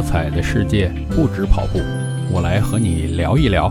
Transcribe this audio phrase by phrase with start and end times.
[0.00, 1.78] 多彩的世界不止跑步，
[2.32, 3.70] 我来和你聊一聊。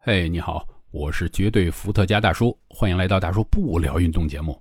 [0.00, 4.60] 嘿，你好，我是绝对伏特加大叔，欢迎来到大叔不聊运动节目。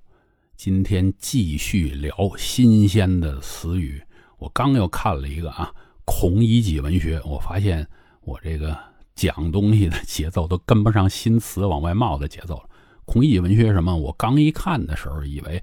[0.56, 4.00] 今天继续聊新鲜的词语。
[4.38, 5.74] 我刚又看了一个啊，
[6.06, 7.88] 孔乙己文学，我发现
[8.22, 8.78] 我这个
[9.16, 12.70] 讲东西的节奏都跟不上新词往外冒的节奏了。
[13.06, 13.98] 孔乙己文学什么？
[13.98, 15.60] 我刚一看的时候，以为。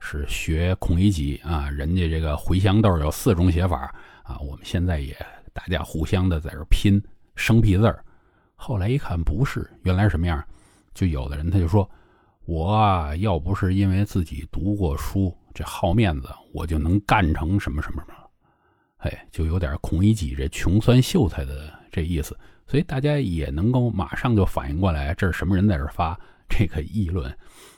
[0.00, 5.14] 是学孔乙己啊，人家这个茴香豆有四种写法啊，我们现在也
[5.52, 7.00] 大家互相的在这拼
[7.36, 8.02] 生僻字儿。
[8.56, 10.42] 后来一看不是，原来什么样？
[10.94, 11.88] 就有的人他就说，
[12.46, 18.14] 我要不是因为自己读过书，这好面子，我就能干成什么什么什么。
[18.98, 22.36] 哎，就有点孔乙己这穷酸秀才的这意思。
[22.66, 27.32] 所以大家也能够马上就反应过来，这是什么人在这发这个议论，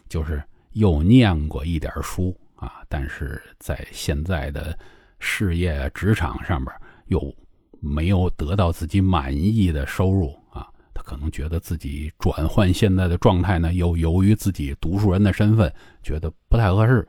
[0.09, 0.43] 就是。
[0.73, 4.79] 又念过一点书啊，但是在现在的
[5.19, 6.75] 事业职场上边
[7.07, 7.35] 又
[7.80, 17.07] 没有得到自己满意的收入啊，他可能觉得自己转换现在的状态呢，又由于自己读书人的身份，觉得不太合适。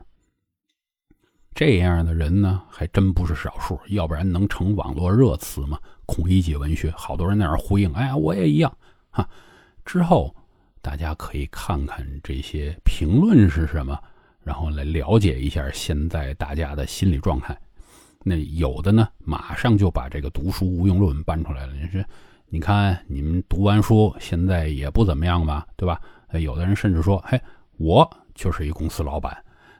[1.54, 5.78] 这样的人呢，还真不是少数，要不然能成网络热词吗？
[6.04, 8.76] 孔乙己文学，好多人在那呼应，哎呀，我也一样
[9.10, 9.28] 哈。
[9.84, 10.34] 之后。
[10.84, 13.98] 大家可以看看这些评论是什么，
[14.42, 17.58] 然后来了解一下现在大家的心理状态。
[18.22, 21.72] 那有的呢，马上就把这个读书无用论搬出来了。
[21.72, 22.04] 你说，
[22.50, 25.98] 你看你们读完书现在也不怎么样吧，对吧？
[26.32, 27.40] 有的人甚至说，嘿，
[27.78, 29.34] 我就是一公司老板，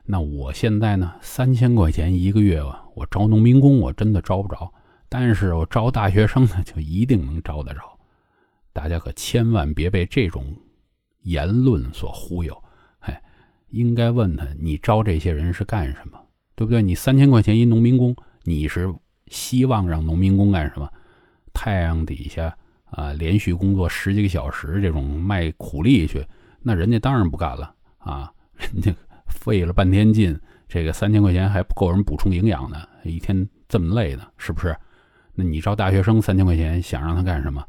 [0.05, 4.73] 那我现在呢，三千块钱一个月啊，我招农民工我真的招不着，
[5.07, 7.81] 但是我招大学生呢，就一定能招得着。
[8.73, 10.43] 大家可千万别被这种。
[11.25, 12.55] 言论所忽悠，
[12.99, 13.21] 哎，
[13.69, 16.19] 应该问他，你招这些人是干什么？
[16.55, 16.81] 对不对？
[16.81, 18.93] 你三千块钱一农民工，你是
[19.27, 20.87] 希望让农民工干什么？
[21.51, 26.25] 太阳底下啊，连续工作十几个小时，这种卖苦力去，
[26.61, 28.31] 那人家当然不干了啊！
[28.55, 28.93] 人家
[29.27, 34.75] 费了半天劲，这个三千块钱还不够人补充营养呢，一天这么累呢，是不是？
[35.33, 37.61] 那你招大学生三千块钱，想让他干什么？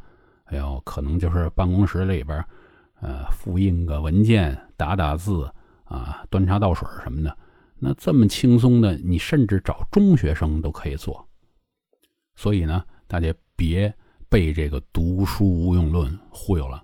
[0.45, 2.45] 哎呦，可能就是办公室里边。
[3.01, 5.51] 呃，复印个文件，打打字
[5.85, 7.37] 啊，端茶倒水什么的，
[7.79, 11.23] 那这么轻松的，你甚至找中学生都可以做。
[12.37, 13.95] 所以呢，大家别
[14.31, 16.83] 被这个读书无用论忽悠了。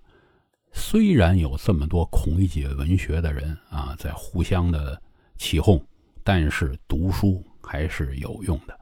[0.72, 5.00] 虽然有这么多孔乙己文学的人啊，在互相的
[5.38, 5.82] 起哄，
[6.22, 8.78] 但是读书还是有用的。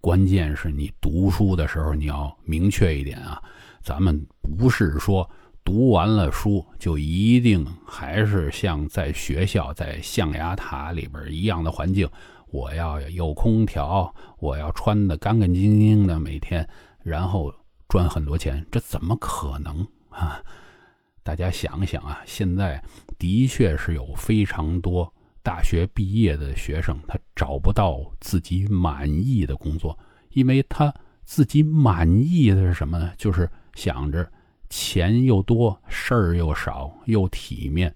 [0.00, 3.40] 关键是你读书的时候，你要明确一点啊，
[3.82, 4.20] 咱们
[4.58, 5.28] 不是说。
[5.66, 12.08] 读完了书，就一定还是像在学校在象牙塔里边一样的环境。
[12.52, 16.66] 我要有空调，我要穿的干干净净的每天，
[17.02, 17.52] 然后
[17.88, 20.40] 赚很多钱，这怎么可能啊？
[21.24, 22.80] 大家想想啊，现在
[23.18, 25.12] 的确是有非常多
[25.42, 29.98] 大学毕业的学生，他找不到自己满意的工作，
[30.30, 30.94] 因为他
[31.24, 33.10] 自己满意的是什么呢？
[33.18, 34.30] 就是想着。
[34.68, 37.94] 钱又多，事儿又少，又体面，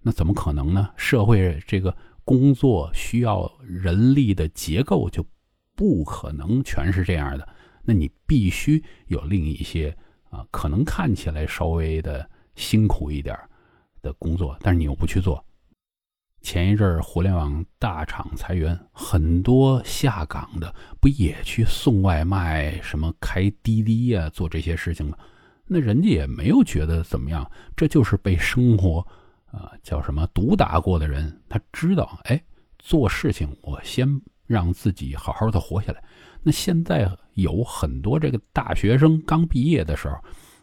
[0.00, 0.90] 那怎么可能呢？
[0.96, 5.24] 社会这个工作需要人力的结构就
[5.74, 7.48] 不可能全是这样的。
[7.82, 9.96] 那你必须有另一些
[10.28, 13.36] 啊，可能看起来稍微的辛苦一点
[14.02, 15.44] 的工作，但是你又不去做。
[16.42, 25.18] 前一阵儿互联网大厂裁员，很多下岗的不也去送外卖、什么开滴滴呀，做这些事情吗？
[25.72, 29.06] 那人家也没有觉得怎么样，这就是被生活，
[29.52, 32.42] 啊，叫什么毒打过的人，他知道，哎，
[32.80, 36.02] 做事情我先让自己好好的活下来。
[36.42, 40.16] 那现在有很多这个大学生刚毕业的时候，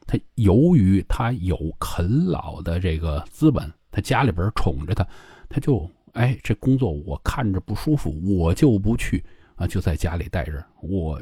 [0.05, 5.07] 他由于他有啃老的这个资本，他家里边宠着他，
[5.47, 9.23] 他就哎，这工作我看着不舒服，我就不去
[9.55, 11.17] 啊，就在家里待着我。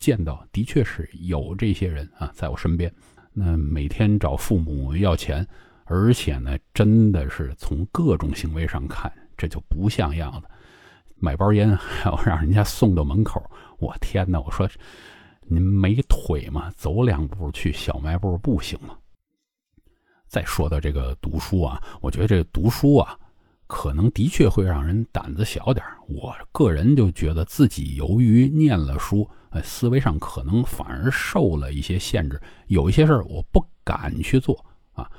[0.00, 2.92] 见到的确是有这些人啊，在我身边，
[3.36, 5.46] 那每天找父母要钱，
[5.86, 10.46] 而且呢，真的是从各种行为上看，这就不像样子。
[11.16, 13.42] 买包烟还要让人家送到门口，
[13.78, 14.40] 我天哪！
[14.40, 14.68] 我说，
[15.42, 16.70] 您没腿吗？
[16.76, 18.96] 走两步去小卖部不行吗？
[20.28, 23.18] 再说到这个读书啊，我觉得这个读书啊。
[23.66, 35.10] 可能的确会让人胆子小点我个人就觉得自己由于念了书，呃，思维上可能反而受了一些限制，有一些事儿我不敢去做啊。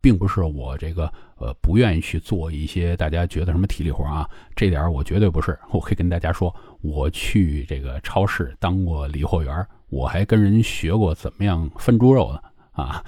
[0.00, 5.58] 并不是我这个呃不愿意去做一些大家觉得什么体力活啊，这点我绝对不是。
[5.70, 12.40] 我可以跟大家说，我去这个超市当过理货员，我还跟人学过怎么样分猪肉呢
[12.70, 13.04] 啊。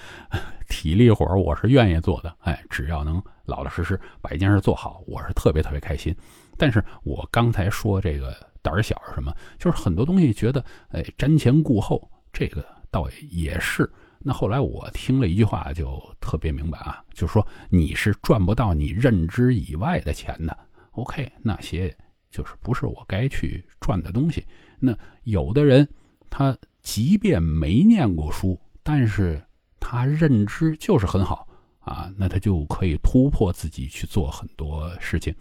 [0.70, 6.16] 体力活我是愿意做的，哎，只要能老老实实把一件事做好，我是特别特别开心。
[6.56, 9.34] 但是我刚才说这个胆小是什么？
[9.58, 13.90] 就是很多东西觉得，哎，瞻前顾后，这个倒也是。
[14.20, 20.56] 那后来我听了一句话，就特别明白啊，就是说你是赚不到你认知以外的钱的。
[20.92, 21.94] OK，那些
[22.30, 24.46] 就是不是我该去赚的东西。
[24.78, 25.88] 那有的人
[26.28, 29.42] 他即便没念过书，但是
[29.80, 31.48] 他认知就是很好
[31.80, 35.34] 啊，那他就可以突破自己去做很多事情。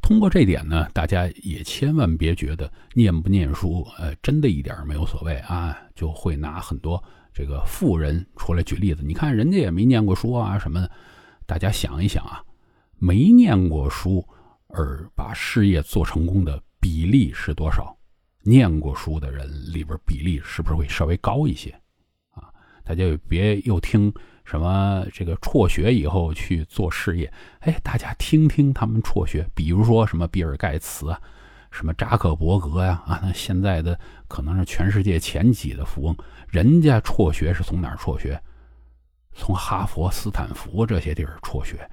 [0.00, 7.02] 通过这点呢，大家也千万别觉得念不念书，呃，真的一点没有所谓啊，就会拿很多。
[7.32, 10.90] 这个富人出来举例子，你看人家也没念过书啊什么的，
[11.46, 12.42] 大家想一想啊，
[12.98, 14.26] 没念过书
[14.68, 17.94] 而把事业做成功的比例是多少？
[18.42, 21.78] 念过书的人里边比例是不是会稍微高一些？
[22.86, 31.20] 大家别又听什么这个辍学以后去做事业，哎，大家听听他们辍学，比如说什么比尔盖茨啊，
[31.72, 33.98] 什么扎克伯格呀，啊，那现在的
[34.28, 36.16] 可能是全世界前几的富翁。
[36.48, 38.40] 人家辍学是从哪辍学？
[39.34, 41.90] 从哈佛、斯坦福这些地儿辍学，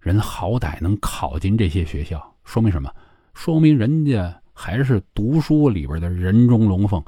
[0.00, 2.90] 人好歹能考进这些学校，说明什么？
[3.34, 7.04] 说明人家还是读书里边的人中龙凤。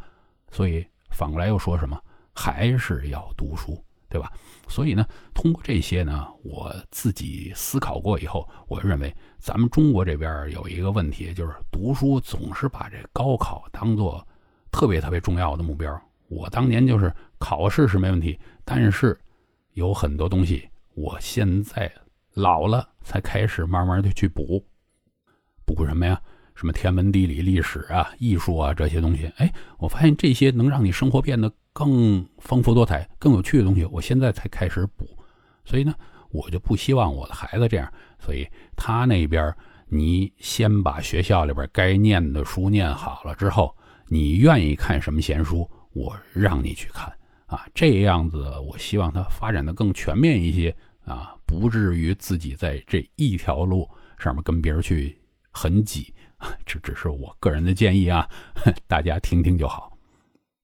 [0.51, 1.99] 所以反过来又说什么？
[2.35, 4.33] 还是要读书，对吧？
[4.69, 14.27] 所以呢，通过这些呢，我自己思考过以后，我认为咱们中国这边有一个问题，就是读书总是把这高考当做
[14.71, 16.01] 特别特别重要的目标。
[16.29, 19.19] 我当年就是考试是没问题，但是
[19.75, 21.93] 有很多东西，我现在
[22.33, 24.65] 老了才开始慢慢的去补，
[25.67, 26.19] 补什么呀？
[26.55, 29.27] 什么天文地理、历史啊、艺术啊这些东西。
[29.37, 35.07] 哎，我发现这些能让你生活变得更丰富多彩、更有趣的东西，我现在才开始补。
[35.65, 35.95] 所以呢，
[36.31, 37.93] 我就不希望我的孩子这样。
[38.19, 38.47] 所以
[38.77, 39.55] 他那边，
[39.89, 43.77] 你先把学校里边该念的书念好了之后，
[44.09, 45.69] 你愿意看什么闲书？
[45.95, 47.13] 我让你去看
[47.47, 55.21] 啊，这样子，我希望他发展的更全面一些啊，不至于自己在这一条路上面跟别人去
[55.51, 56.15] 很挤，
[56.65, 58.27] 这只是我个人的建议啊，
[58.89, 59.93] 大家听听就好。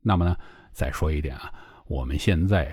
[0.00, 0.34] 那么呢，
[0.78, 1.52] 再说一点啊，
[1.88, 2.72] 我们现在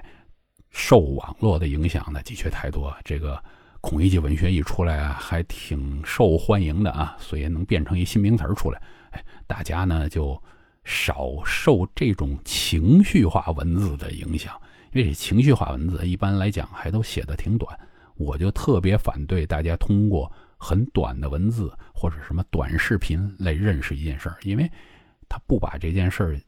[0.69, 2.95] 受网络的影响呢，的确太多。
[3.03, 3.43] 这个
[3.81, 8.79] 孔乙己文学一出来啊，还挺受欢迎的啊，所以能变成一新名词出来，
[9.09, 10.39] 哎，大家呢就。
[10.87, 14.53] 少受这种情绪化文字的影响，
[14.93, 17.75] 因为这情绪化文字一般来讲还都写的挺短，
[18.17, 24.71] 我就特别反对大家通过很短的文字或者什么短视频来认识一件事儿，因为
[25.27, 26.39] 他不把这件事儿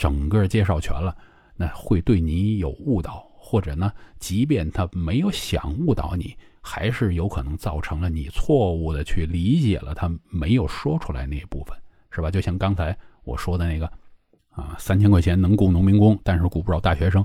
[0.00, 1.14] 整个介绍全了，
[1.54, 11.76] 那会对你有误导，或者呢，即便他没有想误导你，还是有可能造成了你错误的去理解了他没有说出来那一部分，
[12.10, 12.30] 是吧？
[12.30, 12.96] 就像刚才。
[13.22, 13.86] 我说的那个，
[14.48, 17.24] 啊，三千块钱能雇农民工，但是雇不着大学生。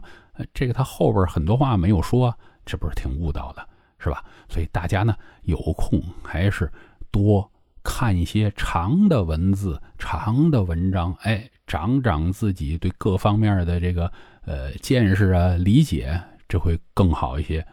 [0.53, 3.65] 这个他后边很多话没有说，这不是挺误导的，
[3.97, 4.21] 是吧？
[4.49, 6.69] 所以大家呢有空还是
[7.11, 7.49] 多
[7.81, 14.11] 看一些长的文字、长的文章，哎，长长自己对各方面的这个
[14.45, 17.65] 呃见识啊、理解，这会更好一些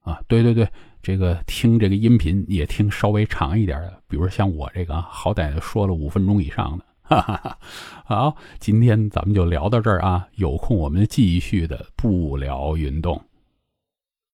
[0.00, 0.20] 啊。
[0.28, 0.68] 对对对，
[1.02, 6.84] 这个听这个音频也听稍微长一点的，比如像我这个，好歹说了五分钟以上的。
[7.02, 7.58] 哈哈哈，
[8.06, 13.22] 好，今天咱们就聊到这儿啊，有空我们继续的不聊运动。